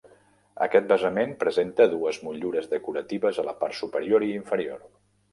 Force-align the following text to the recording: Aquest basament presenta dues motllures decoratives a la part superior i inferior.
Aquest 0.65 0.85
basament 0.91 1.33
presenta 1.43 1.85
dues 1.91 2.17
motllures 2.27 2.69
decoratives 2.71 3.41
a 3.43 3.45
la 3.49 3.53
part 3.65 3.77
superior 3.81 4.25
i 4.29 4.31
inferior. 4.39 4.81